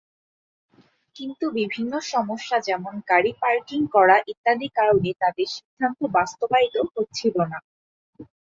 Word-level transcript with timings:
কিন্তু 1.15 1.45
বিভিন্ন 1.59 1.93
সমস্যা 2.11 2.57
যেমন 2.67 2.93
গাড়ি 3.09 3.31
পার্কিং 3.41 3.79
করা 3.95 4.17
ইত্যাদি 4.27 4.67
কারণে 4.77 5.11
তাদের 5.21 5.47
সিদ্ধান্ত 5.55 5.99
বাস্তবায়িত 6.17 6.75
হচ্ছিলো 6.93 7.41
না। 7.51 7.59